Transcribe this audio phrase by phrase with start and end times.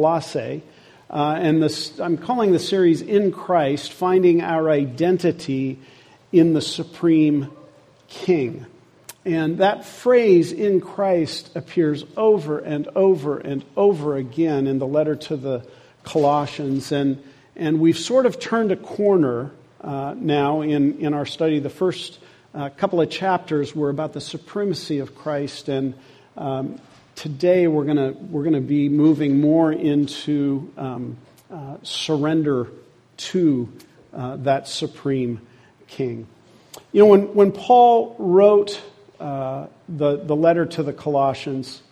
[0.00, 0.62] Colossae.
[1.10, 5.78] Uh, and this, I'm calling the series In Christ, Finding Our Identity
[6.32, 7.50] in the Supreme
[8.08, 8.64] King.
[9.26, 15.16] And that phrase, in Christ, appears over and over and over again in the letter
[15.16, 15.66] to the
[16.02, 16.92] Colossians.
[16.92, 17.22] And,
[17.54, 19.50] and we've sort of turned a corner
[19.82, 21.58] uh, now in, in our study.
[21.58, 22.18] The first
[22.54, 25.68] uh, couple of chapters were about the supremacy of Christ.
[25.68, 25.92] And
[26.38, 26.80] um,
[27.20, 31.18] today we're going we're gonna be moving more into um,
[31.50, 32.68] uh, surrender
[33.18, 33.70] to
[34.14, 35.38] uh, that supreme
[35.86, 36.26] king.
[36.92, 38.80] You know, when, when Paul wrote
[39.18, 41.82] uh, the, the letter to the Colossians,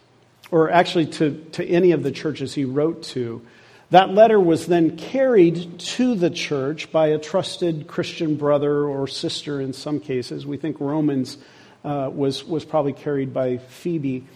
[0.51, 3.47] or actually to, to any of the churches he wrote to,
[3.91, 9.61] that letter was then carried to the church by a trusted Christian brother or sister
[9.61, 10.47] in some cases.
[10.47, 11.37] We think Romans
[11.85, 14.27] uh, was, was probably carried by Phoebe.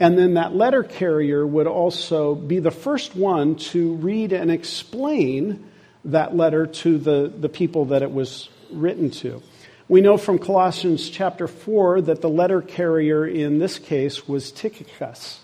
[0.00, 5.70] And then that letter carrier would also be the first one to read and explain
[6.06, 9.42] that letter to the, the people that it was written to.
[9.88, 15.40] We know from Colossians chapter 4 that the letter carrier in this case was Tychicus.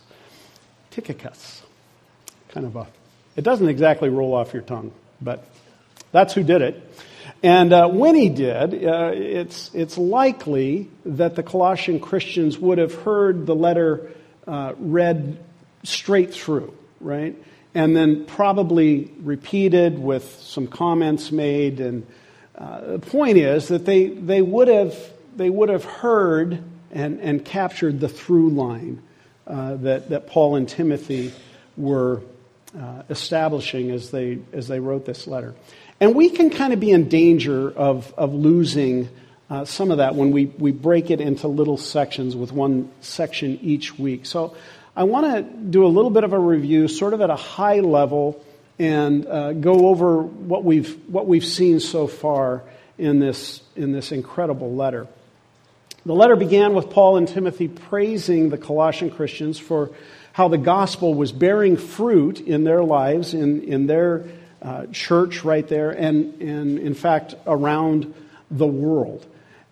[0.91, 1.62] Tychicus.
[2.48, 2.86] Kind of a,
[3.34, 5.44] it doesn't exactly roll off your tongue, but
[6.12, 6.83] that's who did it.
[7.42, 12.94] And uh, when he did, uh, it's, it's likely that the Colossian Christians would have
[12.94, 14.12] heard the letter
[14.47, 15.39] uh, read
[15.83, 17.36] straight through, right?
[17.75, 22.06] And then probably repeated with some comments made and
[22.56, 24.97] uh, the point is that they, they, would have,
[25.36, 29.03] they would have heard and, and captured the through line
[29.47, 31.33] uh, that, that Paul and Timothy
[31.77, 32.22] were
[32.78, 35.55] uh, establishing as they, as they wrote this letter.
[36.00, 39.08] And we can kind of be in danger of, of losing
[39.48, 43.58] uh, some of that when we, we break it into little sections with one section
[43.62, 44.27] each week.
[44.27, 44.56] So
[44.97, 47.80] I want to do a little bit of a review, sort of at a high
[47.80, 48.42] level,
[48.78, 52.62] and uh, go over what we've, what we've seen so far
[52.98, 55.06] in this, in this incredible letter.
[56.04, 59.91] The letter began with Paul and Timothy praising the Colossian Christians for
[60.32, 64.25] how the gospel was bearing fruit in their lives, in, in their
[64.62, 68.15] uh, church right there, and, and in fact around
[68.50, 69.26] the world.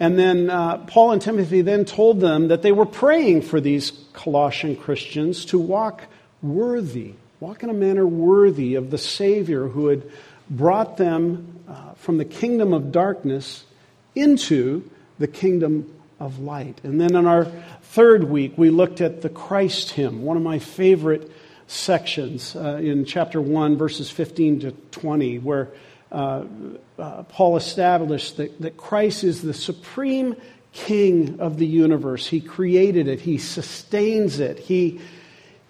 [0.05, 3.93] And then uh, Paul and Timothy then told them that they were praying for these
[4.13, 6.03] Colossian Christians to walk
[6.43, 10.11] worthy Walk in a manner worthy of the Savior who had
[10.49, 13.67] brought them uh, from the kingdom of darkness
[14.15, 14.89] into
[15.19, 16.81] the kingdom of light.
[16.85, 17.45] And then in our
[17.83, 21.31] third week, we looked at the Christ hymn, one of my favorite
[21.67, 25.69] sections uh, in chapter 1, verses 15 to 20, where
[26.15, 26.45] uh,
[26.99, 30.37] uh, Paul established that, that Christ is the supreme
[30.73, 32.27] king of the universe.
[32.27, 35.01] He created it, He sustains it, He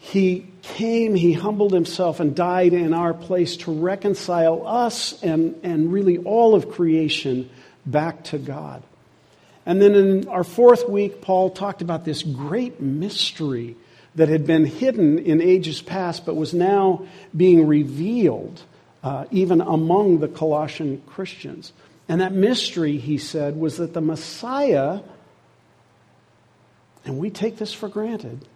[0.04, 5.90] he came, he humbled himself and died in our place to reconcile us and, and
[5.90, 7.48] really all of creation
[7.86, 8.82] back to God.
[9.64, 13.76] And then in our fourth week, Paul talked about this great mystery
[14.14, 18.62] that had been hidden in ages past but was now being revealed
[19.04, 21.74] uh, even among the Colossian Christians.
[22.08, 25.00] And that mystery, he said, was that the Messiah,
[27.04, 28.48] and we take this for granted,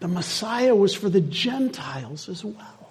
[0.00, 2.90] the Messiah was for the Gentiles as well.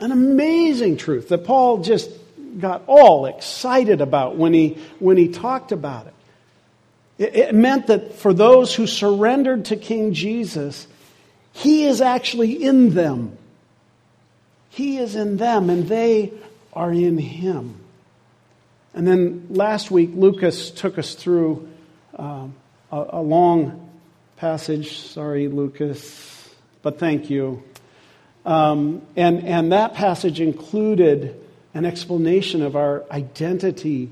[0.00, 2.10] An amazing truth that Paul just
[2.60, 6.14] got all excited about when he, when he talked about it.
[7.18, 7.36] it.
[7.36, 10.86] It meant that for those who surrendered to King Jesus,
[11.54, 13.38] he is actually in them.
[14.70, 16.32] He is in them, and they
[16.72, 17.76] are in him.
[18.92, 21.68] And then last week, Lucas took us through
[22.16, 22.54] um,
[22.90, 23.88] a, a long
[24.36, 24.98] passage.
[24.98, 26.50] Sorry, Lucas,
[26.82, 27.62] but thank you.
[28.44, 31.40] Um, and, and that passage included
[31.72, 34.10] an explanation of our identity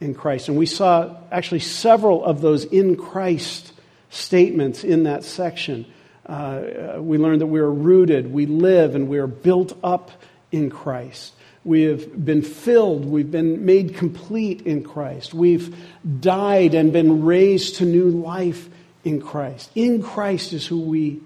[0.00, 0.48] in Christ.
[0.48, 3.72] And we saw actually several of those in Christ
[4.10, 5.86] statements in that section.
[6.26, 10.10] Uh, we learn that we are rooted, we live, and we are built up
[10.50, 11.34] in Christ.
[11.64, 15.34] We have been filled, we've been made complete in Christ.
[15.34, 15.76] We've
[16.20, 18.68] died and been raised to new life
[19.02, 19.70] in Christ.
[19.74, 21.20] In Christ is who we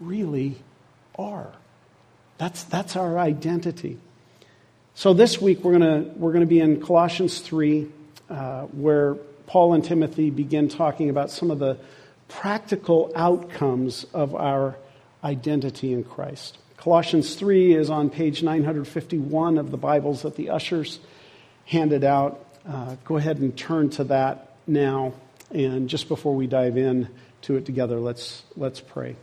[0.00, 0.56] really
[1.18, 1.52] are.
[2.38, 3.98] That's, that's our identity.
[4.94, 7.88] So this week we're going we're gonna be in Colossians 3,
[8.30, 9.14] uh, where
[9.46, 11.78] Paul and Timothy begin talking about some of the
[12.28, 14.76] practical outcomes of our
[15.24, 16.58] identity in Christ.
[16.76, 21.00] Colossians 3 is on page 951 of the Bibles that the ushers
[21.64, 22.44] handed out.
[22.66, 25.12] Uh, go ahead and turn to that now.
[25.50, 27.08] And just before we dive in
[27.42, 29.16] to it together, let's, let's pray.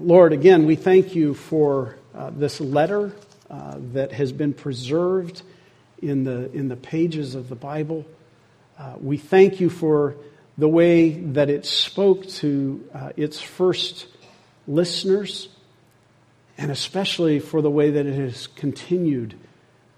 [0.00, 3.12] Lord, again, we thank you for uh, this letter
[3.48, 5.42] uh, that has been preserved
[6.02, 8.04] in the, in the pages of the Bible.
[8.78, 10.16] Uh, we thank you for
[10.58, 14.06] the way that it spoke to uh, its first
[14.66, 15.48] listeners,
[16.58, 19.34] and especially for the way that it has continued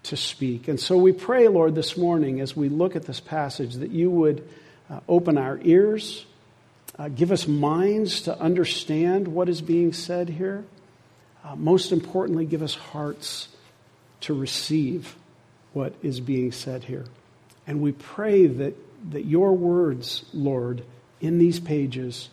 [0.05, 0.69] to speak.
[0.69, 4.11] And so we pray, Lord, this morning as we look at this passage that you
[4.11, 4.49] would
[4.89, 6.25] uh, open our ears,
[6.99, 10.65] uh, give us minds to understand what is being said here.
[11.45, 13.49] Uh, most importantly, give us hearts
[14.21, 15.17] to receive
[15.73, 17.05] what is being said here.
[17.67, 18.75] And we pray that,
[19.11, 20.83] that your words, Lord,
[21.21, 22.29] in these pages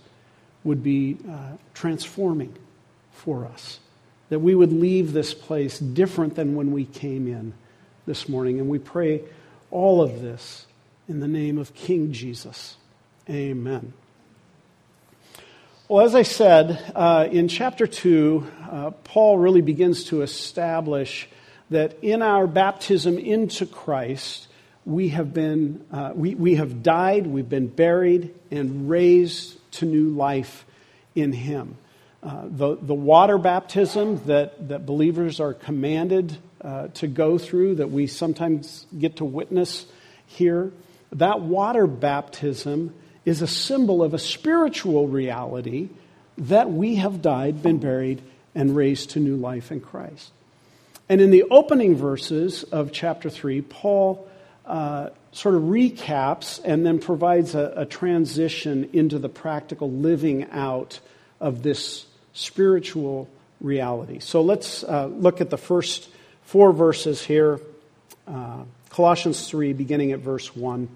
[0.64, 2.56] would be uh, transforming
[3.12, 3.80] for us.
[4.30, 7.54] That we would leave this place different than when we came in
[8.06, 8.60] this morning.
[8.60, 9.22] And we pray
[9.72, 10.66] all of this
[11.08, 12.78] in the name of King Jesus.
[13.30, 13.94] Amen.
[15.90, 21.28] Well, as I said, uh, in chapter 2, uh, Paul really begins to establish
[21.70, 24.48] that in our baptism into Christ,
[24.86, 30.10] we have been, uh, we, we have died, we've been buried, and raised to new
[30.10, 30.66] life
[31.16, 31.78] in Him.
[32.22, 37.92] Uh, the, the water baptism that, that believers are commanded uh, to go through, that
[37.92, 39.86] we sometimes get to witness
[40.26, 40.72] here,
[41.12, 42.94] that water baptism
[43.26, 45.90] is a symbol of a spiritual reality
[46.38, 48.22] that we have died, been buried,
[48.56, 50.32] and raised to new life in Christ.
[51.10, 54.28] And in the opening verses of chapter 3, Paul
[54.66, 61.00] uh, sort of recaps and then provides a, a transition into the practical living out
[61.40, 63.28] of this spiritual
[63.60, 64.20] reality.
[64.20, 66.10] So let's uh, look at the first
[66.44, 67.60] four verses here.
[68.28, 70.88] Uh, Colossians 3, beginning at verse 1.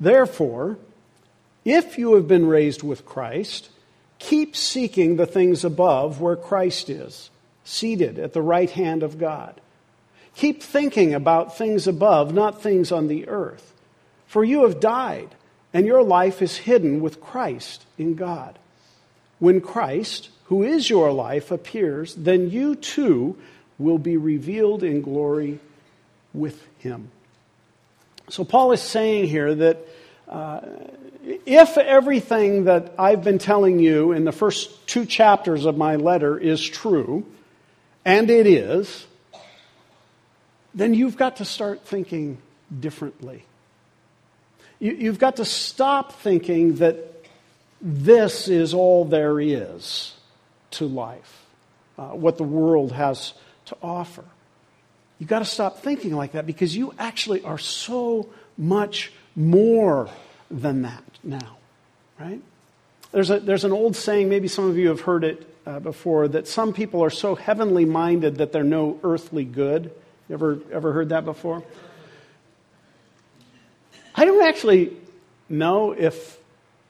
[0.00, 0.76] Therefore,
[1.64, 3.70] if you have been raised with Christ,
[4.18, 7.30] keep seeking the things above where Christ is,
[7.64, 9.60] seated at the right hand of God.
[10.36, 13.72] Keep thinking about things above, not things on the earth.
[14.26, 15.34] For you have died,
[15.72, 18.58] and your life is hidden with Christ in God.
[19.38, 23.36] When Christ, who is your life, appears, then you too
[23.78, 25.58] will be revealed in glory
[26.34, 27.10] with him.
[28.28, 29.78] So, Paul is saying here that
[30.28, 30.60] uh,
[31.46, 36.36] if everything that I've been telling you in the first two chapters of my letter
[36.36, 37.24] is true,
[38.04, 39.06] and it is,
[40.76, 42.38] then you've got to start thinking
[42.78, 43.44] differently.
[44.78, 47.24] You, have got to stop thinking that
[47.80, 50.14] this is all there is
[50.72, 51.46] to life,
[51.98, 53.32] uh, what the world has
[53.66, 54.24] to offer.
[55.18, 60.10] You've got to stop thinking like that because you actually are so much more
[60.50, 61.56] than that now,
[62.20, 62.42] right?
[63.12, 66.28] There's, a, there's an old saying, maybe some of you have heard it uh, before,
[66.28, 69.90] that some people are so heavenly minded that they're no earthly good.
[70.28, 71.62] You ever, ever heard that before?
[74.14, 74.96] I don't actually
[75.48, 76.38] know if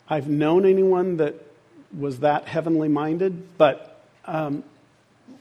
[0.09, 1.35] I've known anyone that
[1.97, 4.65] was that heavenly minded, but um,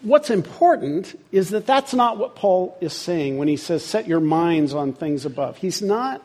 [0.01, 4.19] what's important is that that's not what Paul is saying when he says, set your
[4.19, 5.57] minds on things above.
[5.57, 6.21] He's not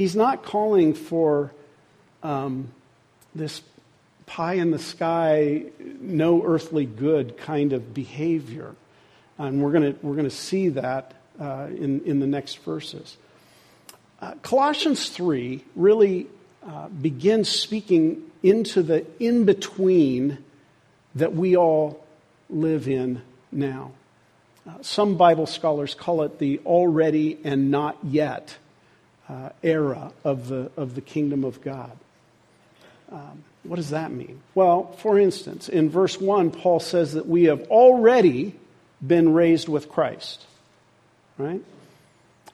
[0.00, 1.52] He's not calling for
[2.22, 2.68] um,
[3.34, 3.60] this
[4.24, 8.74] pie in the sky, no earthly good kind of behavior.
[9.40, 13.16] And we're going we're gonna see that uh, in, in the next verses.
[14.20, 16.26] Uh, Colossians 3 really
[16.66, 20.38] uh, begins speaking into the in between
[21.14, 22.04] that we all
[22.50, 23.92] live in now.
[24.68, 28.58] Uh, some Bible scholars call it the already and not yet
[29.26, 31.96] uh, era of the, of the kingdom of God.
[33.10, 34.40] Um, what does that mean?
[34.54, 38.54] Well, for instance, in verse 1, Paul says that we have already
[39.04, 40.44] been raised with Christ,
[41.38, 41.62] right?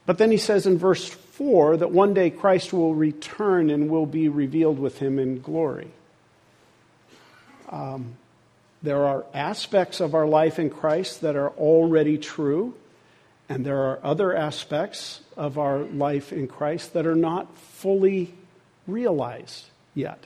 [0.05, 4.07] But then he says in verse 4 that one day Christ will return and will
[4.07, 5.91] be revealed with him in glory.
[7.69, 8.17] Um,
[8.83, 12.75] there are aspects of our life in Christ that are already true,
[13.49, 18.33] and there are other aspects of our life in Christ that are not fully
[18.87, 20.25] realized yet.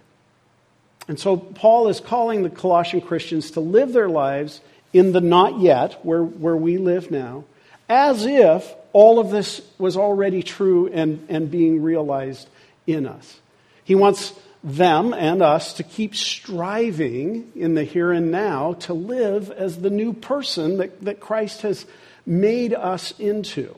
[1.09, 4.61] And so Paul is calling the Colossian Christians to live their lives
[4.93, 7.45] in the not yet, where, where we live now,
[7.89, 12.49] as if all of this was already true and, and being realized
[12.87, 13.41] in us.
[13.85, 14.33] He wants
[14.63, 19.91] them and us to keep striving in the here and now to live as the
[19.91, 21.87] new person that, that Christ has
[22.27, 23.77] made us into.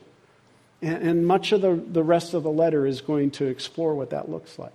[0.81, 4.09] And, and much of the, the rest of the letter is going to explore what
[4.09, 4.73] that looks like.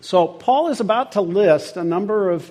[0.00, 2.50] So, Paul is about to list a number of,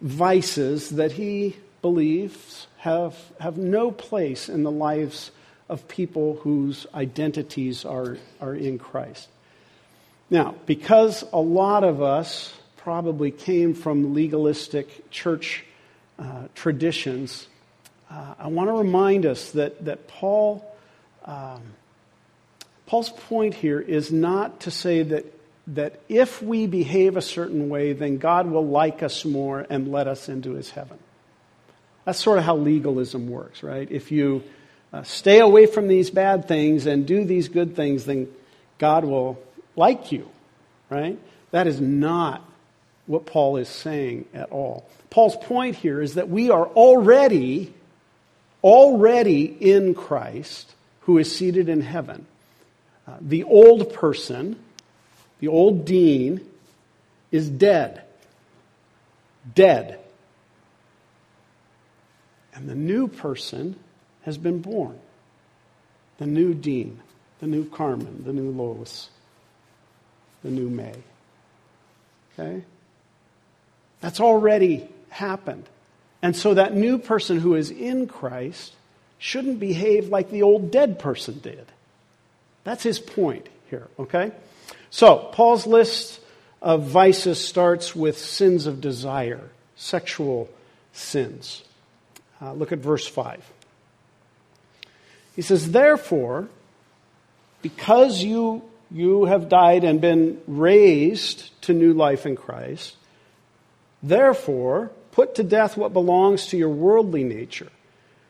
[0.00, 5.30] vices that he believes have, have no place in the lives
[5.68, 9.28] of people whose identities are, are in Christ.
[10.28, 15.64] Now, because a lot of us probably came from legalistic church
[16.18, 17.46] uh, traditions,
[18.10, 20.64] uh, I want to remind us that, that Paul,
[21.24, 21.62] um,
[22.86, 25.26] Paul's point here is not to say that,
[25.68, 30.08] that if we behave a certain way, then God will like us more and let
[30.08, 30.98] us into his heaven.
[32.10, 33.86] That's sort of how legalism works, right?
[33.88, 34.42] If you
[34.92, 38.26] uh, stay away from these bad things and do these good things, then
[38.78, 39.40] God will
[39.76, 40.28] like you,
[40.88, 41.16] right?
[41.52, 42.42] That is not
[43.06, 44.90] what Paul is saying at all.
[45.10, 47.72] Paul's point here is that we are already,
[48.64, 50.68] already in Christ
[51.02, 52.26] who is seated in heaven.
[53.06, 54.58] Uh, the old person,
[55.38, 56.40] the old Dean,
[57.30, 58.02] is dead.
[59.54, 59.99] Dead.
[62.54, 63.76] And the new person
[64.22, 64.98] has been born.
[66.18, 67.00] The new Dean,
[67.40, 69.08] the new Carmen, the new Lois,
[70.42, 70.94] the new May.
[72.38, 72.62] Okay?
[74.00, 75.64] That's already happened.
[76.22, 78.74] And so that new person who is in Christ
[79.18, 81.66] shouldn't behave like the old dead person did.
[82.64, 84.32] That's his point here, okay?
[84.90, 86.20] So, Paul's list
[86.60, 90.50] of vices starts with sins of desire, sexual
[90.92, 91.62] sins.
[92.40, 93.52] Uh, look at verse 5.
[95.36, 96.48] He says, Therefore,
[97.62, 102.96] because you, you have died and been raised to new life in Christ,
[104.02, 107.70] therefore, put to death what belongs to your worldly nature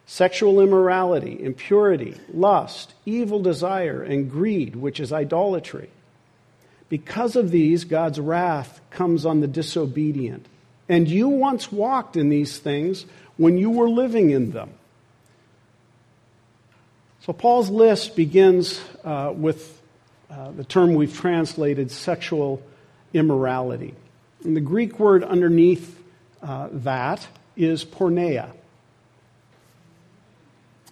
[0.07, 5.88] sexual immorality, impurity, lust, evil desire, and greed, which is idolatry.
[6.88, 10.47] Because of these, God's wrath comes on the disobedient.
[10.88, 13.07] And you once walked in these things
[13.40, 14.68] when you were living in them.
[17.23, 19.80] So Paul's list begins uh, with
[20.30, 22.61] uh, the term we've translated sexual
[23.14, 23.94] immorality.
[24.44, 25.99] And the Greek word underneath
[26.42, 28.50] uh, that is porneia.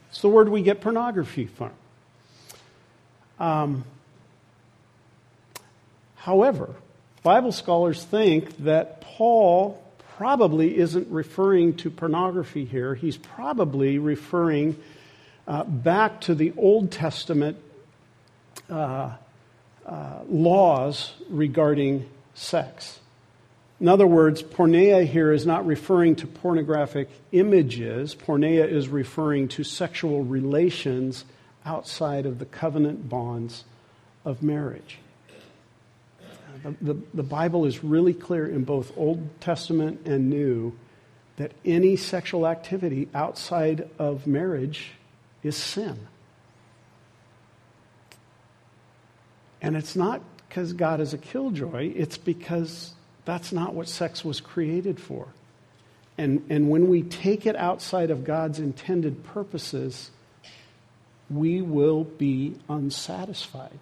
[0.08, 1.72] It's the word we get pornography from.
[3.38, 3.84] Um,
[6.16, 6.74] however,
[7.22, 9.82] Bible scholars think that Paul
[10.18, 12.92] probably isn't referring to pornography here.
[12.92, 14.76] He's probably referring
[15.46, 17.56] uh, back to the Old Testament
[18.68, 19.12] uh,
[19.87, 22.98] uh, laws regarding sex.
[23.78, 28.16] In other words, porneia here is not referring to pornographic images.
[28.16, 31.25] Porneia is referring to sexual relations
[31.64, 33.62] outside of the covenant bonds
[34.25, 34.98] of marriage.
[36.62, 40.76] The, the, the, Bible is really clear in both Old Testament and New
[41.36, 44.92] that any sexual activity outside of marriage
[45.42, 45.98] is sin.
[49.60, 54.40] And it's not because God is a killjoy, it's because that's not what sex was
[54.40, 55.28] created for.
[56.16, 60.10] And, and when we take it outside of God's intended purposes,
[61.30, 63.78] we will be unsatisfied.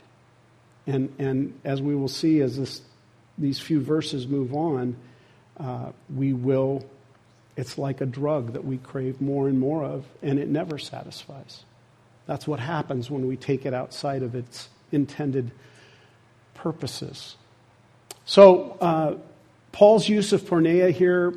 [0.87, 2.83] And, and as we will see as this,
[3.39, 4.97] these few verses move on,
[5.59, 6.85] uh, we will,
[7.57, 11.65] it's like a drug that we crave more and more of, and it never satisfies.
[12.27, 15.51] That's what happens when we take it outside of its intended
[16.55, 17.37] purposes.
[18.25, 19.15] So, uh,
[19.73, 21.35] Paul's use of porneia here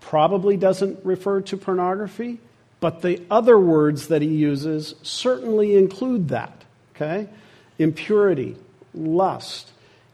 [0.00, 2.40] probably doesn't refer to pornography,
[2.80, 6.64] but the other words that he uses certainly include that.
[6.94, 7.28] Okay?
[7.78, 8.56] Impurity,
[8.94, 9.70] lust,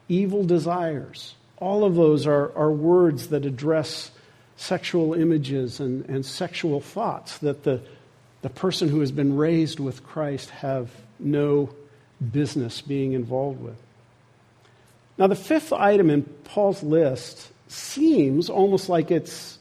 [0.09, 1.35] evil desires.
[1.59, 4.11] All of those are, are words that address
[4.57, 7.81] sexual images and, and sexual thoughts that the,
[8.43, 11.71] the person who has been raised with Christ have no
[12.33, 13.77] business being involved with.
[15.17, 19.59] Now, the fifth item in Paul's list seems almost like it's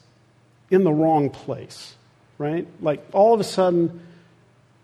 [0.70, 1.96] in the wrong place,
[2.38, 2.68] right?
[2.82, 4.02] Like all of a sudden,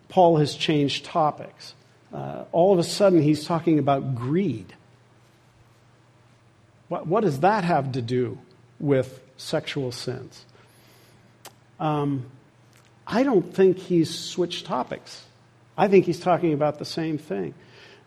[0.08, 1.74] Paul has changed topics
[2.14, 4.72] uh, all of a sudden he's talking about greed.
[6.88, 8.38] What, what does that have to do
[8.78, 10.44] with sexual sins?
[11.80, 12.26] Um,
[13.06, 15.24] I don't think he's switched topics.
[15.76, 17.52] I think he's talking about the same thing.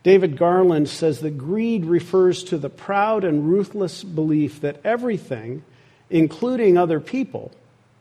[0.03, 5.63] David Garland says that greed refers to the proud and ruthless belief that everything,
[6.09, 7.51] including other people,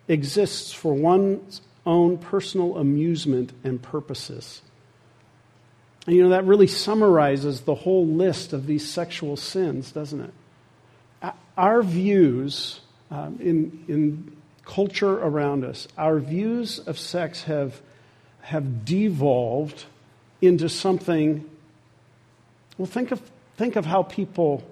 [0.07, 4.63] exists for one's own personal amusement and purposes.
[6.07, 11.33] And you know, that really summarizes the whole list of these sexual sins, doesn't it?
[11.57, 17.81] Our views um, in, in culture around us, our views of sex have,
[18.43, 19.85] have devolved
[20.41, 21.49] into something.
[22.79, 23.21] Well, think of,
[23.57, 24.63] think of how people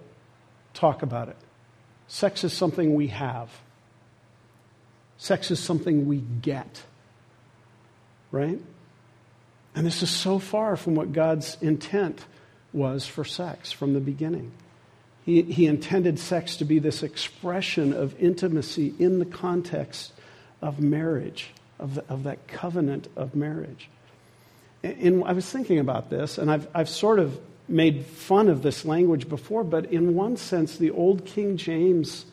[0.72, 1.36] talk about it.
[2.06, 3.50] Sex is something we have,
[5.16, 6.82] sex is something we get,
[8.30, 8.60] right?
[9.74, 12.24] And this is so far from what God's intent
[12.72, 14.52] was for sex from the beginning.
[15.24, 20.12] He, he intended sex to be this expression of intimacy in the context
[20.60, 23.88] of marriage, of, the, of that covenant of marriage.
[24.82, 27.38] And, and I was thinking about this, and I've, I've sort of
[27.68, 32.26] made fun of this language before, but in one sense, the old King James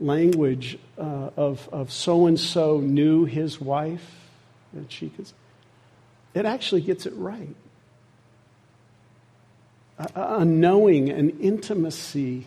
[0.00, 4.14] language uh, of so and so knew his wife,
[4.72, 5.26] that she could,
[6.34, 7.54] it actually gets it right
[9.98, 12.46] a, a knowing, an intimacy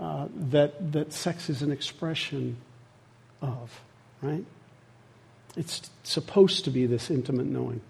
[0.00, 2.56] uh, that, that sex is an expression
[3.40, 3.80] of,
[4.20, 4.44] right?
[5.56, 7.80] It's supposed to be this intimate knowing.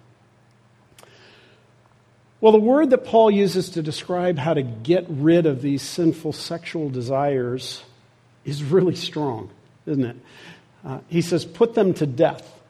[2.41, 6.33] Well, the word that Paul uses to describe how to get rid of these sinful
[6.33, 7.85] sexual desires
[8.45, 9.50] is really strong,
[9.87, 10.17] isn't it?
[10.85, 12.61] Uh, he says, put them to death,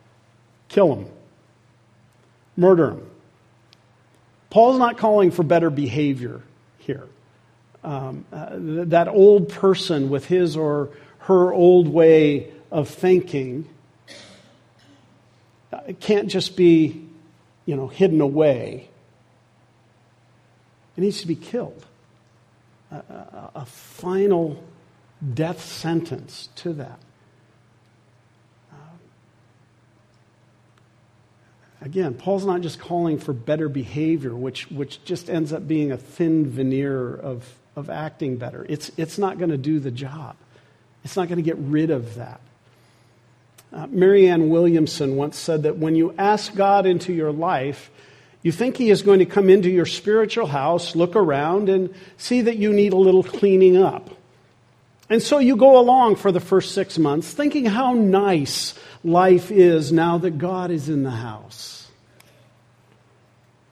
[0.68, 1.06] kill them,
[2.56, 3.10] murder them.
[4.50, 6.42] Paul's not calling for better behavior
[6.78, 7.06] here.
[7.82, 10.90] Um, uh, that old person with his or
[11.20, 13.68] her old way of thinking
[15.72, 17.08] uh, can't just be,
[17.64, 18.88] you know, hidden away.
[20.96, 21.84] It needs to be killed.
[22.90, 24.62] A, a, a final
[25.32, 26.98] death sentence to that.
[31.82, 35.96] Again, Paul's not just calling for better behavior, which, which just ends up being a
[35.96, 38.64] thin veneer of, of acting better.
[38.68, 40.36] It's, it's not going to do the job,
[41.04, 42.40] it's not going to get rid of that.
[43.72, 47.90] Uh, Marianne Williamson once said that when you ask God into your life,
[48.42, 52.42] you think He is going to come into your spiritual house, look around, and see
[52.42, 54.10] that you need a little cleaning up.
[55.12, 58.72] And so you go along for the first six months thinking how nice
[59.04, 61.86] life is now that God is in the house.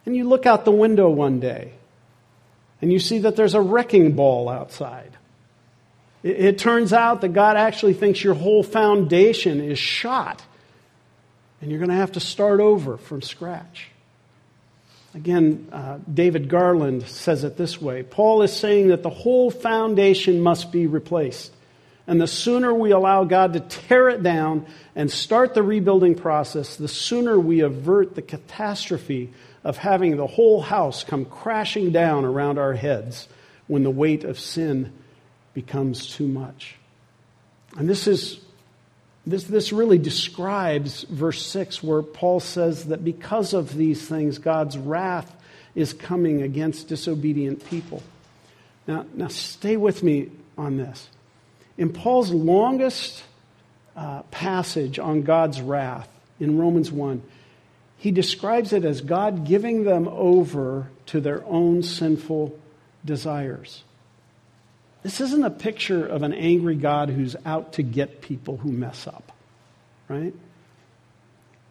[0.05, 1.72] And you look out the window one day
[2.83, 5.16] and you see that there's a wrecking ball outside.
[6.22, 10.42] It, it turns out that God actually thinks your whole foundation is shot
[11.62, 13.89] and you're going to have to start over from scratch.
[15.14, 20.40] Again, uh, David Garland says it this way Paul is saying that the whole foundation
[20.40, 21.53] must be replaced.
[22.07, 26.77] And the sooner we allow God to tear it down and start the rebuilding process,
[26.77, 32.59] the sooner we avert the catastrophe of having the whole house come crashing down around
[32.59, 33.29] our heads
[33.68, 34.92] when the weight of sin
[35.55, 36.77] becomes too much.
[37.77, 38.40] And this is
[39.26, 44.78] this, this really describes verse 6, where Paul says that because of these things, God's
[44.78, 45.35] wrath
[45.74, 48.02] is coming against disobedient people.
[48.87, 51.09] Now, now stay with me on this.
[51.76, 53.22] In Paul's longest
[53.94, 57.22] uh, passage on God's wrath in Romans 1,
[57.98, 62.59] he describes it as God giving them over to their own sinful
[63.04, 63.85] desires.
[65.02, 69.06] This isn't a picture of an angry God who's out to get people who mess
[69.06, 69.32] up,
[70.08, 70.34] right?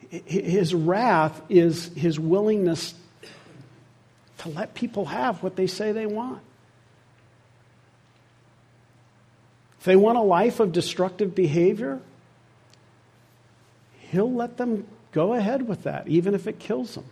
[0.10, 2.96] His wrath is his willingness
[4.40, 6.42] to let people have what they say they want.
[9.80, 12.00] If they want a life of destructive behavior,
[14.12, 17.06] he'll let them go ahead with that, even if it kills them.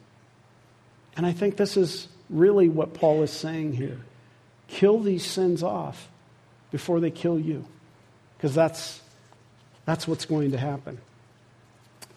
[1.16, 4.00] And I think this is really what Paul is saying here.
[4.68, 6.10] Kill these sins off
[6.72, 7.66] before they kill you,
[8.38, 9.02] because that's,
[9.86, 11.00] that's what's going to happen.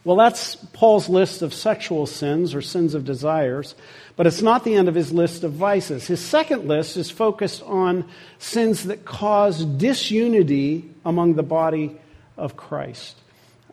[0.03, 3.75] Well, that's Paul's list of sexual sins or sins of desires,
[4.17, 6.07] but it's not the end of his list of vices.
[6.07, 8.07] His second list is focused on
[8.39, 11.99] sins that cause disunity among the body
[12.39, 13.17] of Christ.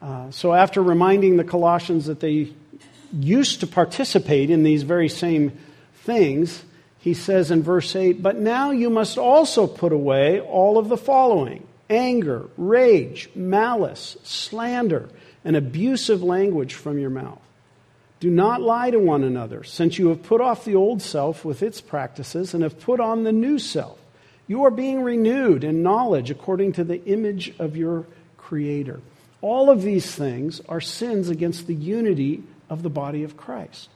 [0.02, 2.52] Uh, so, after reminding the Colossians that they
[3.14, 5.58] used to participate in these very same
[6.04, 6.62] things,
[7.08, 10.98] he says in verse 8, But now you must also put away all of the
[10.98, 15.08] following anger, rage, malice, slander,
[15.46, 17.40] and abusive language from your mouth.
[18.20, 21.64] Do not lie to one another, since you have put off the old self with
[21.64, 23.98] its practices and have put on the new self.
[24.46, 29.00] You are being renewed in knowledge according to the image of your Creator.
[29.40, 33.88] All of these things are sins against the unity of the body of Christ.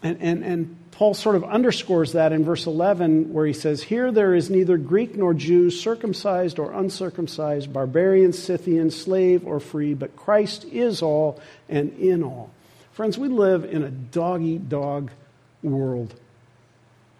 [0.00, 4.12] And, and, and Paul sort of underscores that in verse 11, where he says, Here
[4.12, 10.14] there is neither Greek nor Jew, circumcised or uncircumcised, barbarian, Scythian, slave or free, but
[10.14, 12.50] Christ is all and in all.
[12.92, 15.10] Friends, we live in a dog eat dog
[15.62, 16.14] world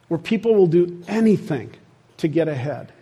[0.09, 1.73] where people will do anything
[2.19, 2.93] to get ahead.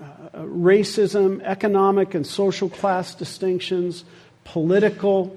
[0.00, 0.06] Uh,
[0.42, 4.04] racism, economic and social class distinctions,
[4.44, 5.36] political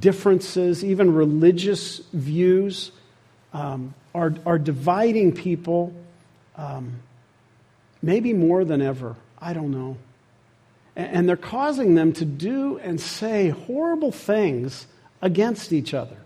[0.00, 2.92] differences, even religious views
[3.56, 5.94] um, are, are dividing people
[6.56, 7.00] um,
[8.02, 9.16] maybe more than ever.
[9.40, 9.96] I don't know.
[10.94, 14.86] And, and they're causing them to do and say horrible things
[15.22, 16.18] against each other.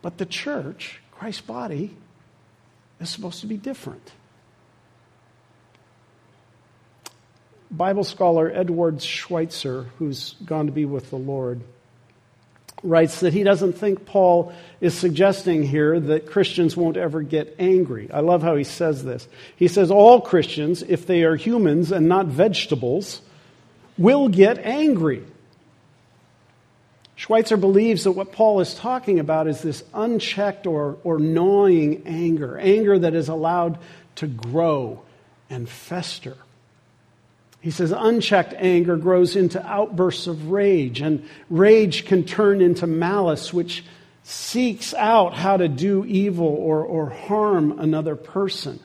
[0.00, 1.94] But the church, Christ's body,
[2.98, 4.12] is supposed to be different.
[7.70, 11.60] Bible scholar Edward Schweizer, who's gone to be with the Lord,
[12.82, 18.10] writes that he doesn't think Paul is suggesting here that Christians won't ever get angry.
[18.12, 19.28] I love how he says this.
[19.56, 23.20] He says, All Christians, if they are humans and not vegetables,
[23.98, 25.24] will get angry.
[27.16, 32.58] Schweizer believes that what Paul is talking about is this unchecked or, or gnawing anger,
[32.58, 33.78] anger that is allowed
[34.16, 35.02] to grow
[35.50, 36.36] and fester.
[37.60, 43.52] He says unchecked anger grows into outbursts of rage, and rage can turn into malice,
[43.52, 43.84] which
[44.22, 48.80] seeks out how to do evil or, or harm another person.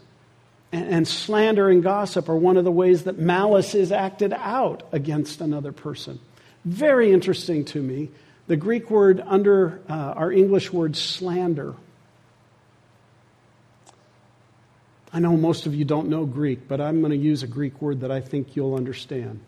[0.71, 4.83] And, and slander and gossip are one of the ways that malice is acted out
[4.91, 6.19] against another person.
[6.65, 8.09] Very interesting to me.
[8.47, 11.75] The Greek word under uh, our English word slander
[15.15, 17.81] I know most of you don't know Greek, but I'm going to use a Greek
[17.81, 19.39] word that I think you'll understand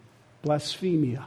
[0.42, 1.26] blasphemia.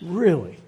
[0.00, 0.58] Really?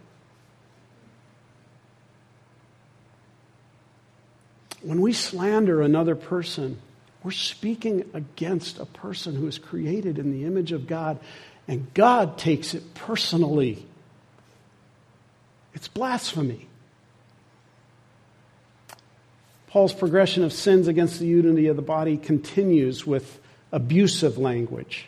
[4.82, 6.78] When we slander another person,
[7.24, 11.18] we're speaking against a person who is created in the image of God,
[11.66, 13.84] and God takes it personally.
[15.74, 16.68] It's blasphemy.
[19.74, 23.40] Paul's progression of sins against the unity of the body continues with
[23.72, 25.06] abusive language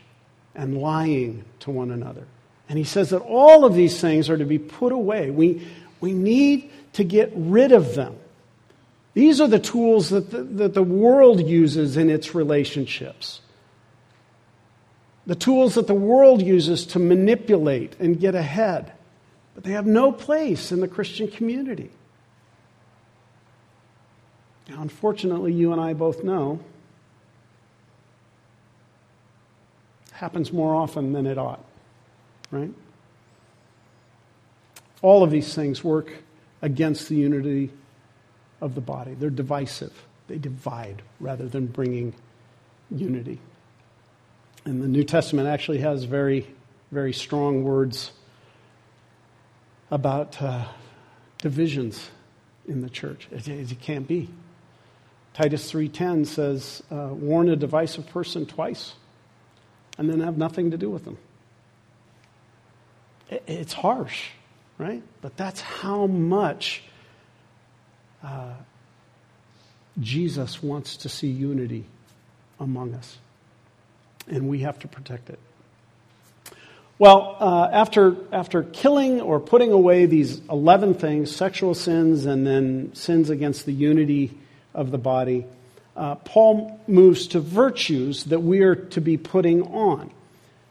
[0.57, 2.27] and lying to one another.
[2.69, 5.31] And he says that all of these things are to be put away.
[5.31, 5.65] We,
[6.01, 8.17] we need to get rid of them.
[9.15, 13.43] These are the tools that the, that the world uses in its relationships.
[15.27, 18.91] The tools that the world uses to manipulate and get ahead.
[19.55, 21.93] But they have no place in the Christian community.
[24.69, 26.61] Now, unfortunately, you and I both know
[30.13, 31.65] happens more often than it ought,
[32.51, 32.73] right?
[35.03, 36.11] All of these things work
[36.63, 37.71] against the unity
[38.61, 39.15] of the body.
[39.15, 39.93] They're divisive.
[40.27, 42.15] They divide rather than bringing
[42.91, 43.39] unity.
[44.65, 46.47] And the New Testament actually has very,
[46.91, 48.11] very strong words
[49.91, 50.65] about uh,
[51.39, 52.11] divisions
[52.67, 53.29] in the church.
[53.31, 54.29] It, it can't be.
[55.37, 58.95] Titus 3:10 says, uh, "Warn a divisive person twice,
[59.99, 61.19] and then have nothing to do with them."
[63.29, 64.31] It's harsh,
[64.79, 65.03] right?
[65.21, 66.85] But that's how much
[68.25, 68.55] uh,
[70.01, 71.85] Jesus wants to see unity
[72.59, 73.19] among us,
[74.27, 75.39] and we have to protect it.
[76.99, 82.95] Well, uh, after, after killing or putting away these 11 things sexual sins and then
[82.95, 84.35] sins against the unity
[84.77, 85.47] of the body,
[85.97, 90.11] uh, Paul moves to virtues that we are to be putting on.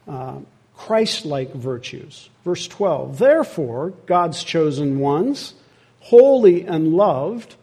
[0.08, 0.38] Uh,
[0.76, 2.28] Christ like virtues.
[2.44, 5.54] Verse 12 Therefore, God's chosen ones,
[6.00, 7.56] holy and loved,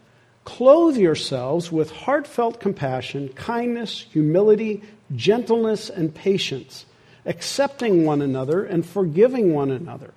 [0.44, 4.84] clothe yourselves with heartfelt compassion, kindness, humility,
[5.16, 6.86] gentleness, and patience,
[7.26, 10.12] accepting one another and forgiving one another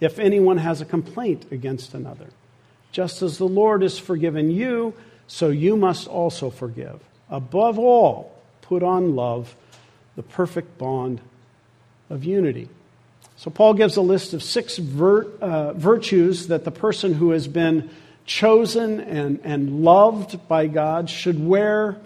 [0.00, 2.26] if anyone has a complaint against another.
[2.90, 4.92] Just as the Lord has forgiven you,
[5.26, 7.00] so you must also forgive.
[7.30, 9.54] Above all, put on love,
[10.16, 11.20] the perfect bond
[12.10, 12.68] of unity.
[13.36, 17.48] So, Paul gives a list of six vir- uh, virtues that the person who has
[17.48, 17.90] been
[18.24, 21.96] chosen and, and loved by God should wear,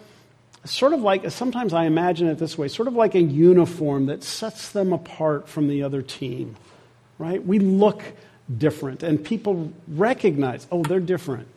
[0.64, 4.22] sort of like, sometimes I imagine it this way, sort of like a uniform that
[4.22, 6.57] sets them apart from the other team,
[7.18, 7.44] right?
[7.44, 8.02] We look
[8.57, 11.48] different, and people recognize, oh, they're different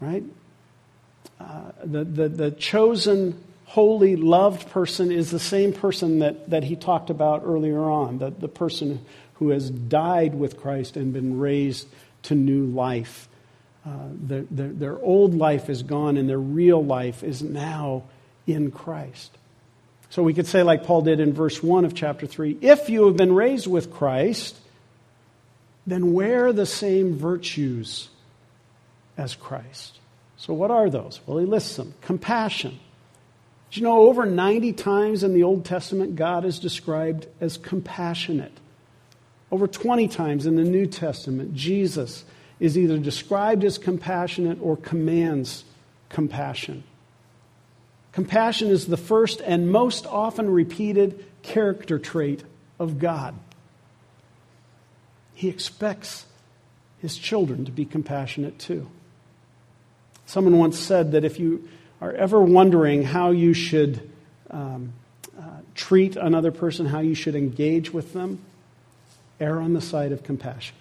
[0.00, 0.24] right?
[1.40, 6.76] Uh, the, the, the chosen holy, loved person is the same person that, that he
[6.76, 9.04] talked about earlier on, the, the person
[9.34, 11.86] who has died with Christ and been raised
[12.24, 13.28] to new life.
[13.84, 18.04] Uh, their, old life is gone and their real life is now
[18.46, 19.36] in Christ.
[20.10, 23.06] So we could say, like Paul did in verse 1 of chapter 3 if you
[23.06, 24.56] have been raised with Christ,
[25.86, 28.08] then wear the same virtues
[29.16, 29.98] as Christ.
[30.36, 31.20] So, what are those?
[31.26, 32.78] Well, he lists them compassion.
[33.70, 38.52] Do you know over 90 times in the Old Testament, God is described as compassionate?
[39.50, 42.24] Over 20 times in the New Testament, Jesus
[42.58, 45.64] is either described as compassionate or commands
[46.08, 46.84] compassion.
[48.12, 52.44] Compassion is the first and most often repeated character trait
[52.78, 53.34] of God.
[55.34, 56.24] He expects
[56.98, 58.88] his children to be compassionate too.
[60.26, 61.68] Someone once said that if you
[62.00, 64.10] are ever wondering how you should
[64.50, 64.92] um,
[65.38, 65.42] uh,
[65.74, 68.40] treat another person, how you should engage with them,
[69.40, 70.76] err on the side of compassion.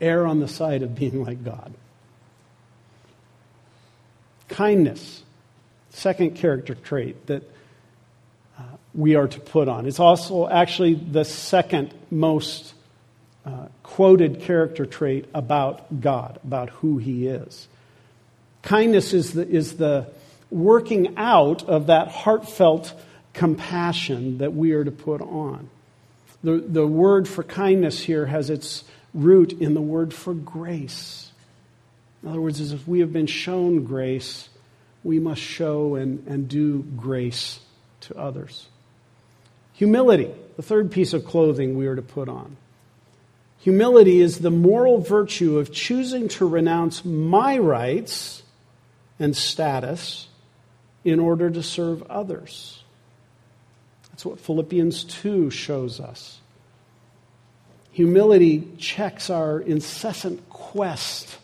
[0.00, 1.74] Err on the side of being like God.
[4.48, 5.22] Kindness,
[5.90, 7.42] second character trait that
[8.58, 8.62] uh,
[8.94, 9.86] we are to put on.
[9.86, 12.74] It's also actually the second most
[13.44, 17.68] uh, quoted character trait about God, about who He is.
[18.62, 20.10] Kindness is the, is the
[20.50, 22.92] working out of that heartfelt
[23.32, 25.70] compassion that we are to put on.
[26.42, 31.30] The, the word for kindness here has its root in the word for grace.
[32.22, 34.48] In other words, as if we have been shown grace,
[35.02, 37.60] we must show and, and do grace
[38.02, 38.66] to others.
[39.74, 42.56] Humility, the third piece of clothing we are to put on.
[43.60, 48.42] Humility is the moral virtue of choosing to renounce my rights
[49.18, 50.28] and status
[51.04, 52.82] in order to serve others.
[54.10, 56.40] That's what Philippians 2 shows us.
[57.92, 61.38] Humility checks our incessant quest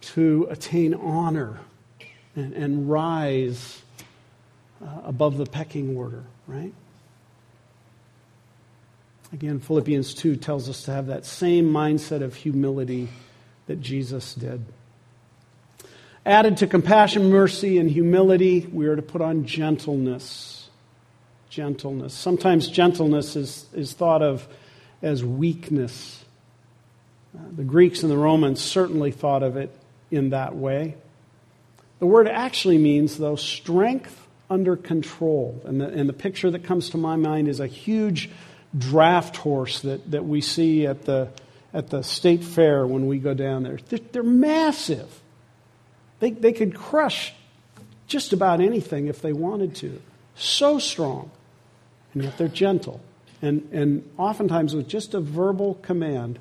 [0.00, 1.60] to attain honor
[2.34, 3.82] and, and rise
[4.82, 6.72] uh, above the pecking order, right?
[9.32, 13.08] Again, Philippians 2 tells us to have that same mindset of humility
[13.66, 14.64] that Jesus did.
[16.24, 20.70] Added to compassion, mercy, and humility, we are to put on gentleness.
[21.50, 22.14] Gentleness.
[22.14, 24.48] Sometimes gentleness is, is thought of
[25.02, 26.24] as weakness.
[27.36, 29.74] Uh, the Greeks and the Romans certainly thought of it
[30.10, 30.96] in that way.
[31.98, 35.60] The word actually means, though, strength under control.
[35.66, 38.30] And the, and the picture that comes to my mind is a huge
[38.76, 41.28] draft horse that, that we see at the,
[41.72, 43.78] at the state fair when we go down there.
[43.88, 45.20] They're, they're massive.
[46.20, 47.32] They, they could crush
[48.06, 50.00] just about anything if they wanted to.
[50.34, 51.30] So strong.
[52.14, 53.00] And yet they're gentle.
[53.40, 56.40] And, and oftentimes, with just a verbal command,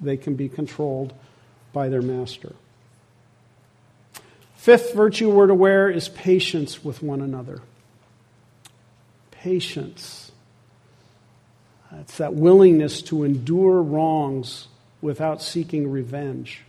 [0.00, 1.12] they can be controlled
[1.72, 2.54] by their master.
[4.56, 7.60] Fifth virtue we're to wear is patience with one another.
[9.30, 10.29] Patience.
[11.98, 14.68] It's that willingness to endure wrongs
[15.02, 16.62] without seeking revenge.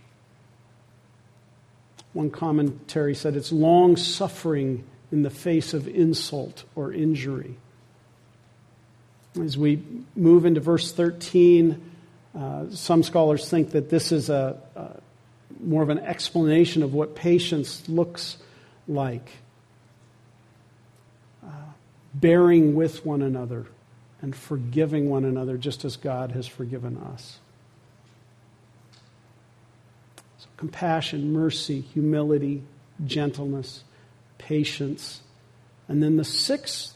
[2.12, 7.56] One commentary said it's long suffering in the face of insult or injury.
[9.40, 9.82] As we
[10.14, 11.80] move into verse 13,
[12.34, 15.00] uh, some scholars think that this is a, a,
[15.60, 18.36] more of an explanation of what patience looks
[18.88, 19.26] like.
[21.44, 21.48] Uh,
[22.14, 23.66] bearing with one another,
[24.22, 27.38] and forgiving one another just as God has forgiven us.
[30.38, 32.62] So, compassion, mercy, humility,
[33.04, 33.82] gentleness,
[34.38, 35.22] patience.
[35.88, 36.94] And then the sixth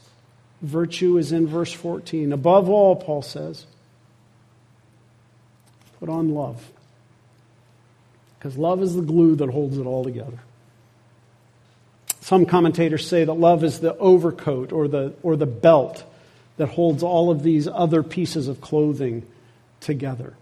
[0.61, 2.31] virtue is in verse 14.
[2.31, 3.65] Above all, Paul says,
[5.99, 6.71] put on love.
[8.39, 10.39] Because love is the glue that holds it all together.
[12.21, 16.03] Some commentators say that love is the overcoat or the, or the belt
[16.57, 19.25] that holds all of these other pieces of clothing
[19.79, 20.35] together.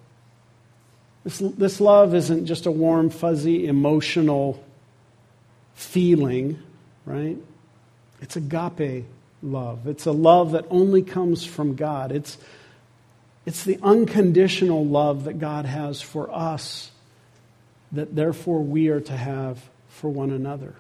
[1.23, 4.63] This, this love isn't just a warm, fuzzy, emotional
[5.73, 6.59] feeling,
[7.05, 7.37] right?
[8.21, 9.05] It's agape
[9.41, 9.87] love.
[9.87, 12.11] It's a love that only comes from God.
[12.11, 12.37] It's,
[13.45, 16.91] it's the unconditional love that God has for us,
[17.91, 20.75] that therefore we are to have for one another.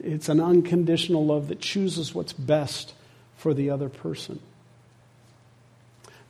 [0.00, 2.94] It's an unconditional love that chooses what's best
[3.42, 4.38] for the other person.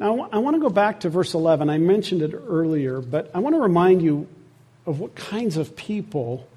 [0.01, 1.69] Now, I want to go back to verse 11.
[1.69, 4.27] I mentioned it earlier, but I want to remind you
[4.87, 6.49] of what kinds of people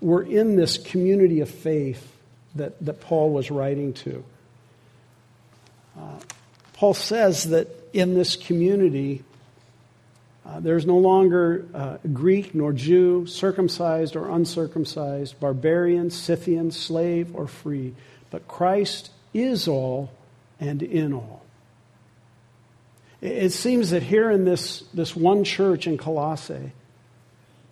[0.00, 2.16] were in this community of faith
[2.54, 4.24] that, that Paul was writing to.
[5.98, 6.20] Uh,
[6.74, 9.24] Paul says that in this community,
[10.46, 17.48] uh, there's no longer uh, Greek nor Jew, circumcised or uncircumcised, barbarian, Scythian, slave or
[17.48, 17.94] free,
[18.30, 20.10] but Christ is all
[20.58, 21.42] and in all.
[23.20, 26.72] It seems that here in this, this one church in Colossae,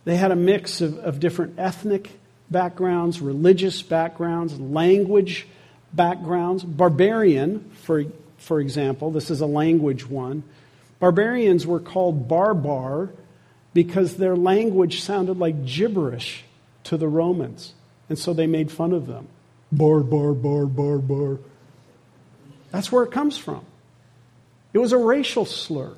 [0.04, 2.10] they had a mix of, of different ethnic
[2.50, 5.46] backgrounds, religious backgrounds, language
[5.92, 6.64] backgrounds.
[6.64, 8.04] Barbarian, for,
[8.38, 10.42] for example, this is a language one.
[11.00, 13.10] Barbarians were called barbar
[13.74, 16.44] because their language sounded like gibberish
[16.84, 17.74] to the Romans.
[18.08, 19.28] And so they made fun of them.
[19.70, 21.38] Bar, bar, bar, bar, bar.
[22.72, 23.64] That's where it comes from.
[24.72, 25.94] It was a racial slur.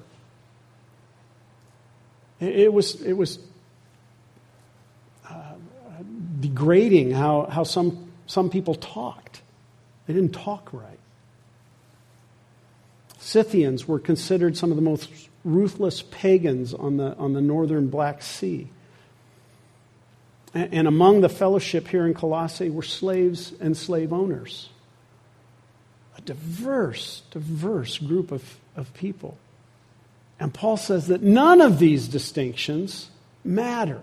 [2.41, 3.39] It was, it was
[5.31, 5.55] uh,
[6.41, 9.41] degrading how, how some, some people talked.
[10.07, 10.99] They didn't talk right.
[13.19, 15.09] Scythians were considered some of the most
[15.45, 18.69] ruthless pagans on the, on the northern Black Sea.
[20.53, 24.69] And, and among the fellowship here in Colossae were slaves and slave owners.
[26.25, 29.37] Diverse, diverse group of of people.
[30.39, 33.11] And Paul says that none of these distinctions
[33.45, 34.01] matter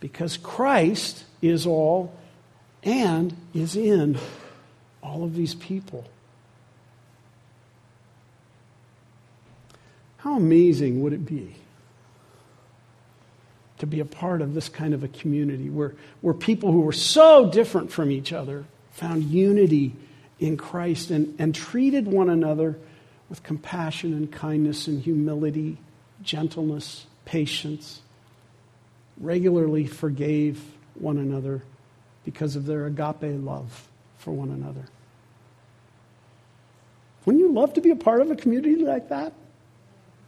[0.00, 2.14] because Christ is all
[2.82, 4.18] and is in
[5.02, 6.04] all of these people.
[10.18, 11.54] How amazing would it be
[13.78, 16.92] to be a part of this kind of a community where, where people who were
[16.92, 19.94] so different from each other found unity
[20.44, 22.78] in Christ and, and treated one another
[23.30, 25.78] with compassion and kindness and humility,
[26.22, 28.02] gentleness, patience,
[29.16, 30.62] regularly forgave
[30.96, 31.62] one another
[32.26, 34.84] because of their agape love for one another.
[37.24, 39.32] Wouldn't you love to be a part of a community like that?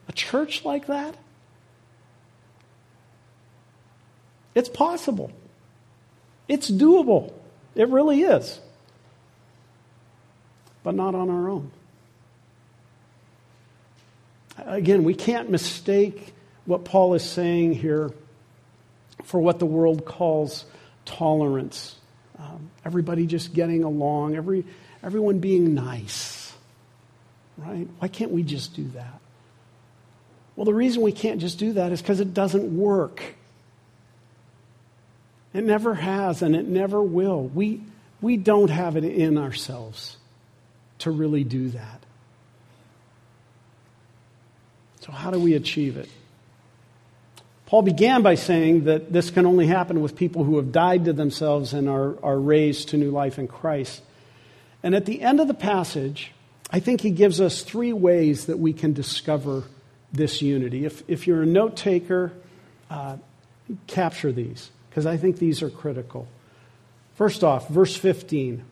[0.08, 1.14] A church like that?
[4.54, 5.30] It's possible.
[6.48, 7.34] It's doable.
[7.74, 8.60] It really is
[10.86, 11.72] but not on our own.
[14.56, 16.32] Again, we can't mistake
[16.64, 18.12] what Paul is saying here
[19.24, 20.64] for what the world calls
[21.04, 21.96] tolerance.
[22.38, 24.64] Um, everybody just getting along, every,
[25.02, 26.54] everyone being nice,
[27.56, 27.88] right?
[27.98, 29.18] Why can't we just do that?
[30.54, 33.24] Well, the reason we can't just do that is because it doesn't work.
[35.52, 37.42] It never has, and it never will.
[37.42, 37.80] We,
[38.20, 40.15] we don't have it in ourselves
[41.00, 42.02] to really do that.
[45.00, 46.08] So, how do we achieve it?
[47.66, 51.12] Paul began by saying that this can only happen with people who have died to
[51.12, 54.02] themselves and are, are raised to new life in Christ.
[54.82, 56.32] And at the end of the passage,
[56.70, 59.64] I think he gives us three ways that we can discover
[60.12, 60.84] this unity.
[60.84, 62.32] If, if you're a note taker,
[62.88, 63.16] uh,
[63.88, 66.28] capture these, because I think these are critical.
[67.16, 68.64] First off, verse 15.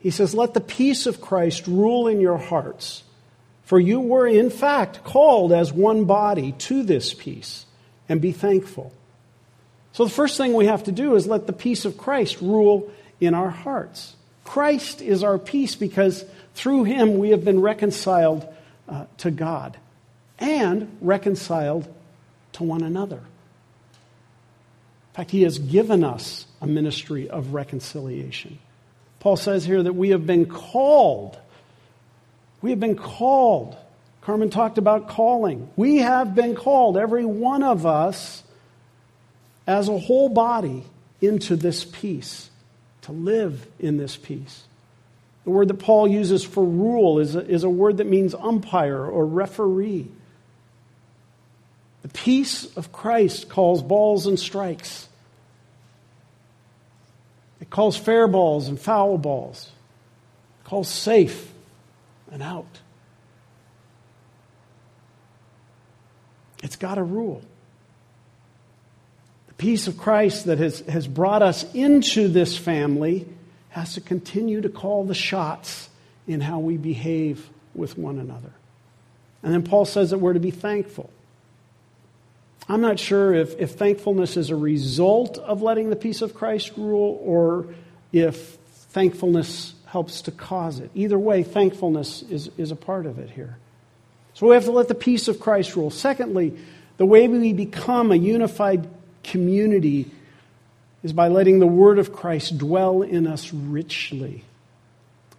[0.00, 3.02] He says, Let the peace of Christ rule in your hearts,
[3.64, 7.66] for you were in fact called as one body to this peace,
[8.08, 8.92] and be thankful.
[9.92, 12.90] So the first thing we have to do is let the peace of Christ rule
[13.20, 14.14] in our hearts.
[14.44, 18.46] Christ is our peace because through him we have been reconciled
[18.88, 19.76] uh, to God
[20.38, 21.92] and reconciled
[22.52, 23.16] to one another.
[23.16, 28.58] In fact, he has given us a ministry of reconciliation.
[29.20, 31.38] Paul says here that we have been called.
[32.62, 33.76] We have been called.
[34.20, 35.70] Carmen talked about calling.
[35.76, 38.42] We have been called, every one of us,
[39.66, 40.84] as a whole body,
[41.20, 42.50] into this peace,
[43.02, 44.64] to live in this peace.
[45.44, 49.02] The word that Paul uses for rule is a, is a word that means umpire
[49.04, 50.08] or referee.
[52.02, 55.07] The peace of Christ calls balls and strikes.
[57.60, 59.70] It calls fair balls and foul balls.
[60.60, 61.52] It calls safe
[62.30, 62.80] and out.
[66.62, 67.42] It's got a rule.
[69.48, 73.26] The peace of Christ that has, has brought us into this family
[73.70, 75.88] has to continue to call the shots
[76.26, 78.52] in how we behave with one another.
[79.42, 81.10] And then Paul says that we're to be thankful.
[82.68, 86.72] I'm not sure if, if thankfulness is a result of letting the peace of Christ
[86.76, 87.74] rule or
[88.12, 88.56] if
[88.90, 90.90] thankfulness helps to cause it.
[90.94, 93.56] Either way, thankfulness is, is a part of it here.
[94.34, 95.90] So we have to let the peace of Christ rule.
[95.90, 96.56] Secondly,
[96.98, 98.88] the way we become a unified
[99.24, 100.10] community
[101.02, 104.44] is by letting the word of Christ dwell in us richly.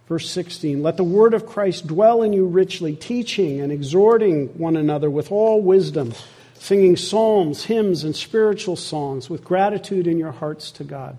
[0.08, 4.76] Verse 16 Let the word of Christ dwell in you richly, teaching and exhorting one
[4.76, 6.12] another with all wisdom,
[6.60, 11.16] singing psalms, hymns, and spiritual songs with gratitude in your hearts to God.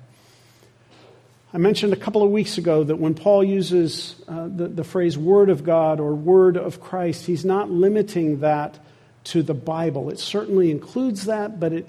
[1.51, 5.17] I mentioned a couple of weeks ago that when Paul uses uh, the, the phrase
[5.17, 8.77] word of God or word of Christ, he's not limiting that
[9.25, 10.11] to the Bible.
[10.11, 11.87] It certainly includes that, but it,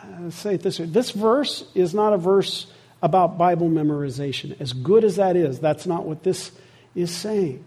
[0.00, 2.68] I'll say it this way this verse is not a verse
[3.02, 4.58] about Bible memorization.
[4.60, 6.52] As good as that is, that's not what this
[6.94, 7.64] is saying.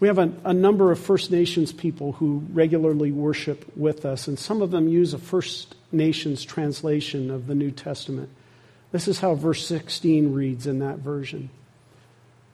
[0.00, 4.38] We have a, a, number of First Nations people who regularly worship with us, and
[4.38, 8.30] some of them use a First Nations translation of the New Testament.
[8.92, 11.50] This is how verse 16 reads in that version.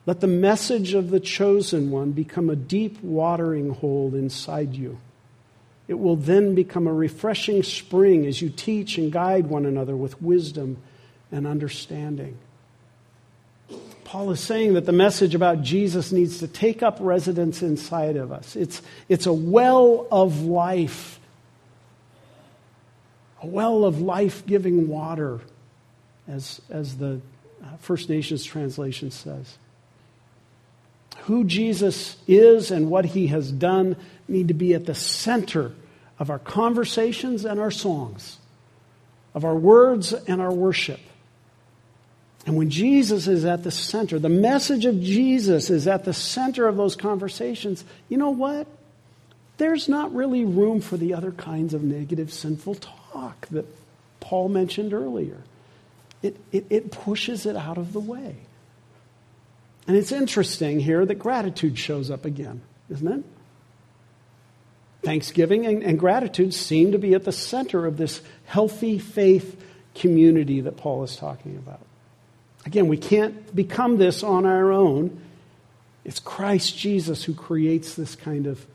[0.07, 4.99] Let the message of the chosen one become a deep watering hole inside you
[5.89, 10.21] it will then become a refreshing spring as you teach and guide one another with
[10.21, 10.79] wisdom
[11.31, 12.39] and understanding.
[14.07, 18.31] Paul is saying that the message about Jesus needs to take up residence inside of
[18.31, 18.55] us.
[18.55, 21.19] It's, it's a well of life,
[23.43, 25.41] a well of life giving water,
[26.29, 27.21] as, as the
[27.61, 29.59] uh, First Nations translation says.
[31.23, 33.97] Who Jesus is and what he has done
[34.29, 35.73] need to be at the center
[36.21, 38.39] of our conversations and our songs,
[39.35, 41.01] of our words and our worship.
[42.47, 46.69] And when Jesus is at the center, the message of Jesus is at the center
[46.69, 48.69] of those conversations, you know what?
[49.59, 53.67] There's not really room for the other kinds of negative, sinful talk that
[54.21, 55.39] Paul mentioned earlier.
[56.23, 58.37] It, it, it pushes it out of the way.
[59.89, 63.25] And it's interesting here that gratitude shows up again, isn't it?
[65.03, 69.61] Thanksgiving and, and gratitude seem to be at the center of this healthy faith
[69.95, 71.81] community that Paul is talking about.
[72.67, 75.21] Again, we can't become this on our own.
[76.05, 78.67] It's Christ Jesus who creates this kind of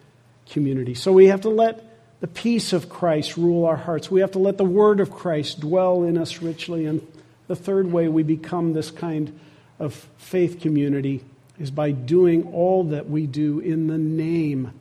[0.50, 0.94] community.
[0.96, 1.84] So we have to let
[2.22, 4.10] the peace of Christ rule our hearts.
[4.10, 6.86] We have to let the word of Christ dwell in us richly.
[6.86, 7.06] And
[7.48, 9.38] the third way we become this kind
[9.78, 11.24] of faith community
[11.60, 14.72] is by doing all that we do in the name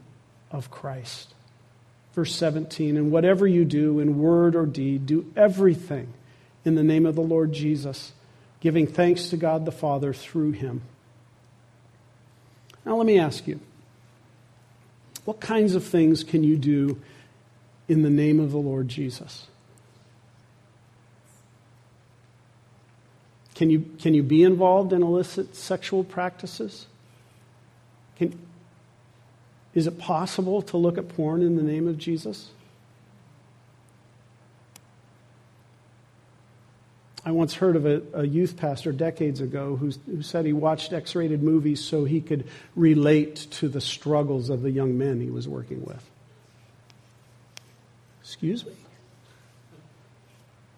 [0.51, 1.35] of Christ.
[2.15, 6.13] Verse 17, and whatever you do in word or deed, do everything
[6.65, 8.13] in the name of the Lord Jesus,
[8.61, 10.83] giving thanks to God the Father through him.
[12.85, 13.61] Now, let me ask you
[15.25, 17.01] what kinds of things can you do
[17.89, 19.47] in the name of the Lord Jesus?
[23.55, 26.87] Can you, can you be involved in illicit sexual practices?
[28.17, 28.39] Can,
[29.75, 32.51] is it possible to look at porn in the name of Jesus?
[37.25, 40.93] I once heard of a, a youth pastor decades ago who, who said he watched
[40.93, 45.31] X rated movies so he could relate to the struggles of the young men he
[45.31, 46.03] was working with.
[48.23, 48.73] Excuse me?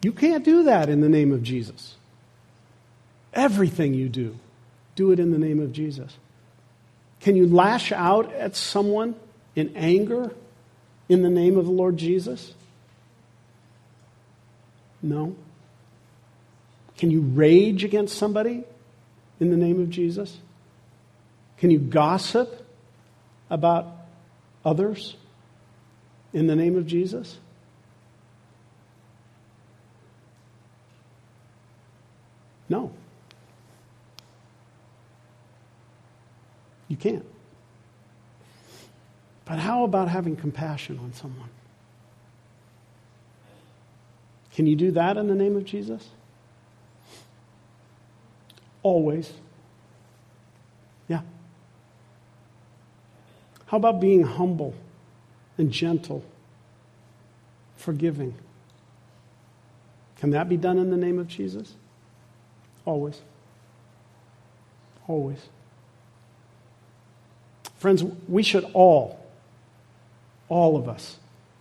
[0.02, 1.94] You can't do that in the name of Jesus.
[3.32, 4.36] Everything you do,
[4.96, 6.16] do it in the name of Jesus.
[7.20, 9.14] Can you lash out at someone
[9.54, 10.32] in anger
[11.08, 12.52] in the name of the Lord Jesus?
[15.00, 15.36] No.
[17.02, 18.62] Can you rage against somebody
[19.40, 20.38] in the name of Jesus?
[21.58, 22.64] Can you gossip
[23.50, 23.88] about
[24.64, 25.16] others
[26.32, 27.40] in the name of Jesus?
[32.68, 32.92] No.
[36.86, 37.26] You can't.
[39.44, 41.50] But how about having compassion on someone?
[44.54, 46.08] Can you do that in the name of Jesus?
[48.82, 49.32] Always.
[51.08, 51.20] Yeah.
[53.66, 54.74] How about being humble
[55.56, 56.24] and gentle,
[57.76, 58.34] forgiving?
[60.16, 61.74] Can that be done in the name of Jesus?
[62.84, 63.20] Always.
[65.08, 65.38] Always.
[67.76, 69.24] Friends, we should all,
[70.48, 71.18] all of us,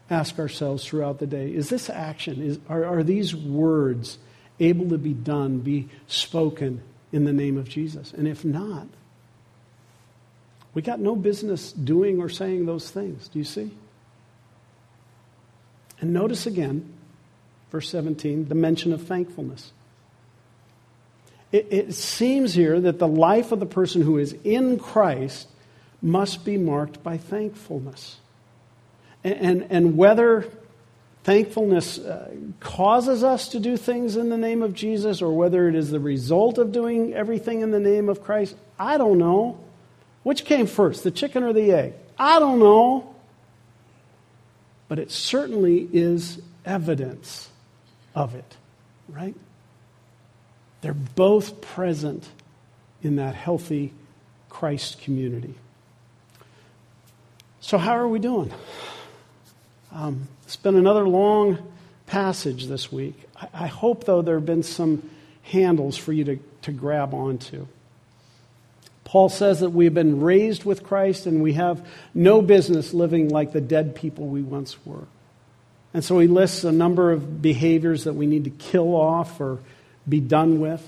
[0.10, 4.18] ask ourselves throughout the day is this action, is, are, are these words
[4.60, 8.14] able to be done, be spoken in the name of Jesus?
[8.14, 8.88] And if not,
[10.74, 13.28] we got no business doing or saying those things.
[13.28, 13.72] Do you see?
[16.00, 16.94] And notice again,
[17.72, 19.72] verse 17, the mention of thankfulness.
[21.52, 25.50] It, it, seems here that the life of the person who is in Christ
[26.02, 28.18] must be marked by thankfulness.
[29.24, 30.50] And, and, and whether
[31.24, 35.76] thankfulness uh, causes us to do things in the name of Jesus or whether it
[35.76, 39.60] is the result of doing everything in the name of Christ, I don't know.
[40.24, 41.94] Which came first, the chicken or the egg?
[42.18, 43.16] I don't know.
[44.88, 47.50] But it certainly is evidence
[48.14, 48.58] of it,
[49.08, 49.36] right?
[50.82, 52.28] They're both present
[53.02, 53.94] in that healthy
[54.50, 55.56] Christ community.
[57.62, 58.52] So, how are we doing?
[59.94, 61.58] Um, it's been another long
[62.06, 63.16] passage this week.
[63.36, 65.10] I, I hope, though, there have been some
[65.44, 67.68] handles for you to, to grab onto.
[69.04, 73.28] Paul says that we have been raised with Christ and we have no business living
[73.28, 75.08] like the dead people we once were.
[75.94, 79.60] And so he lists a number of behaviors that we need to kill off or
[80.08, 80.88] be done with.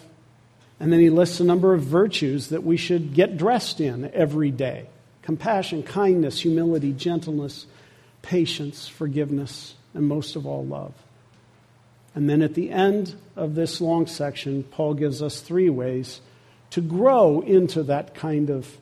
[0.80, 4.52] And then he lists a number of virtues that we should get dressed in every
[4.52, 4.88] day
[5.22, 7.66] compassion, kindness, humility, gentleness,
[8.24, 10.94] patience, forgiveness, and most of all, love.
[12.16, 16.22] And then at the end of this long section, Paul gives us three ways
[16.72, 18.78] to grow into that kind of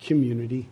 [0.00, 0.68] community.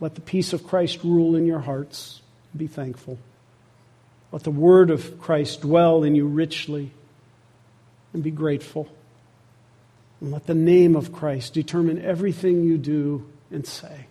[0.00, 2.20] Let the peace of Christ rule in your hearts.
[2.56, 3.18] Be thankful.
[4.32, 6.90] Let the word of Christ dwell in you richly
[8.12, 8.88] and be grateful.
[10.20, 14.06] And let the name of Christ determine everything you do and say.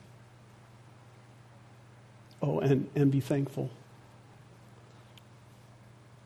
[2.41, 3.69] Oh, and, and be thankful.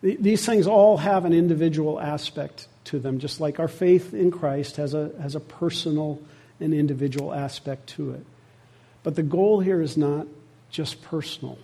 [0.01, 4.77] These things all have an individual aspect to them, just like our faith in Christ
[4.77, 6.19] has a, has a personal
[6.59, 8.25] and individual aspect to it.
[9.03, 10.27] But the goal here is not
[10.69, 11.59] just personal.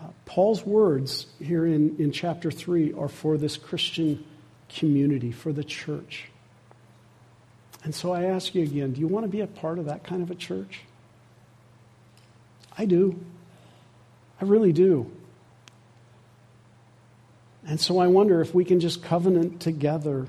[0.00, 4.24] Uh, Paul's words here in, in chapter 3 are for this Christian
[4.68, 6.30] community, for the church.
[7.84, 10.04] And so I ask you again do you want to be a part of that
[10.04, 10.80] kind of a church?
[12.80, 13.14] I do.
[14.40, 15.12] I really do.
[17.66, 20.28] And so I wonder if we can just covenant together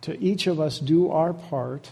[0.00, 1.90] to each of us do our part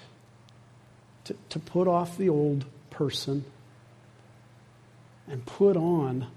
[1.24, 3.44] to, to put off the old person
[5.28, 6.28] and put on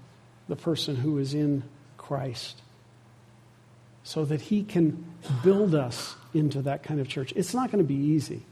[0.46, 1.62] the person who is in
[1.96, 2.60] Christ
[4.04, 5.06] so that he can
[5.42, 7.32] build us into that kind of church.
[7.34, 8.42] It's not going to be easy.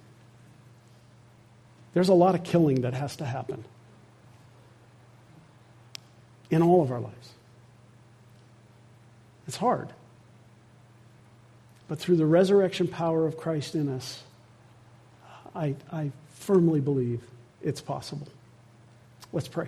[1.93, 3.63] There's a lot of killing that has to happen
[6.55, 7.31] in all of our lives.
[9.47, 9.89] It's hard.
[11.89, 14.23] But through the resurrection power of Christ in us,
[15.55, 17.23] I, I firmly believe
[17.63, 18.29] it's possible.
[19.33, 19.67] Let's pray.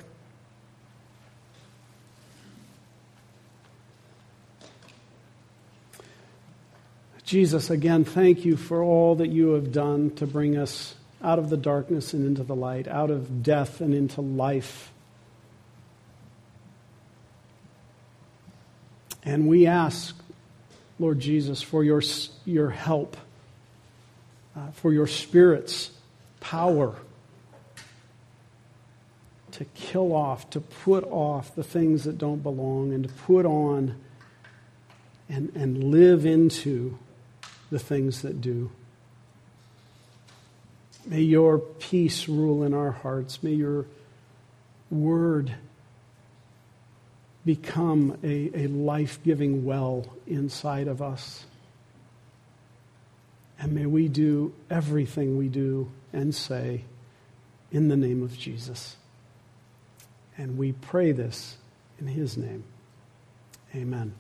[7.25, 11.51] Jesus, again, thank you for all that you have done to bring us out of
[11.51, 14.93] the darkness and into the light, out of death and into life.
[19.27, 20.17] And we ask,
[21.01, 22.01] Lord Jesus, for your,
[22.45, 23.17] your help,
[24.57, 25.91] uh, for your Spirit's
[26.39, 26.95] power
[29.51, 33.97] to kill off, to put off the things that don't belong, and to put on
[35.29, 36.97] and, and live into
[37.71, 38.71] the things that do.
[41.05, 43.43] May your peace rule in our hearts.
[43.43, 43.87] May your
[44.89, 45.55] word
[47.47, 51.47] become a, a life giving well inside of us.
[53.59, 56.85] And may we do everything we do and say
[57.71, 58.97] in the name of Jesus.
[60.37, 61.57] And we pray this
[61.99, 62.65] in his name.
[63.75, 64.13] Amen.